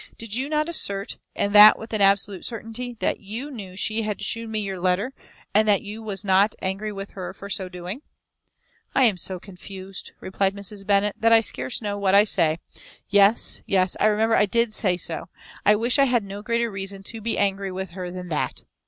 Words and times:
Did 0.17 0.33
you 0.33 0.49
not 0.49 0.67
assert, 0.67 1.17
and 1.35 1.53
that 1.53 1.77
with 1.77 1.93
an 1.93 2.01
absolute 2.01 2.43
certainty, 2.43 2.97
that 3.01 3.19
you 3.19 3.51
knew 3.51 3.75
she 3.75 4.01
had 4.01 4.19
shewn 4.19 4.49
me 4.49 4.57
your 4.59 4.79
letter, 4.79 5.13
and 5.53 5.67
that 5.67 5.83
you 5.83 6.01
was 6.01 6.25
not 6.25 6.55
angry 6.59 6.91
with 6.91 7.11
her 7.11 7.33
for 7.33 7.49
so 7.49 7.69
doing?" 7.69 8.01
"I 8.95 9.03
am 9.03 9.15
so 9.15 9.39
confused," 9.39 10.11
replied 10.19 10.55
Mrs. 10.55 10.87
Bennet, 10.87 11.17
"that 11.19 11.31
I 11.31 11.41
scarce 11.41 11.83
know 11.83 11.99
what 11.99 12.15
I 12.15 12.23
say; 12.23 12.57
yes, 13.09 13.61
yes, 13.67 13.95
I 13.99 14.07
remember 14.07 14.35
I 14.35 14.47
did 14.47 14.73
say 14.73 14.97
so 14.97 15.29
I 15.67 15.75
wish 15.75 15.99
I 15.99 16.05
had 16.05 16.23
no 16.23 16.41
greater 16.41 16.71
reason 16.71 17.03
to 17.03 17.21
be 17.21 17.37
angry 17.37 17.71
with 17.71 17.91
her 17.91 18.09
than 18.09 18.29
that." 18.29 18.63